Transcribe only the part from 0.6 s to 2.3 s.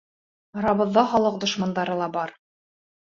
Арабыҙҙа халыҡ дошмандары ла